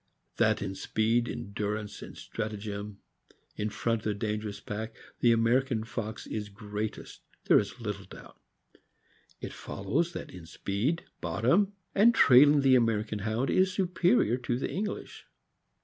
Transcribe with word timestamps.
That 0.37 0.63
in 0.63 0.73
speed, 0.73 1.29
endurance, 1.29 2.01
and 2.01 2.17
stratagem, 2.17 3.01
in 3.55 3.69
front 3.69 4.01
of 4.01 4.07
a 4.07 4.13
dangerous 4.15 4.59
pack, 4.59 4.95
the 5.19 5.31
American 5.31 5.83
fox 5.83 6.25
is 6.25 6.49
greatest, 6.49 7.21
there 7.45 7.59
is 7.59 7.79
little 7.79 8.05
doubt. 8.05 8.41
It 9.41 9.53
follows 9.53 10.13
that 10.13 10.31
in 10.31 10.47
speed, 10.47 11.03
bottom, 11.21 11.73
a/id 11.95 12.15
trailing 12.15 12.61
the 12.61 12.73
American 12.73 13.19
Hound 13.19 13.51
is 13.51 13.71
superior 13.73 14.37
to 14.37 14.57
the 14.57 14.71
English. 14.71 15.25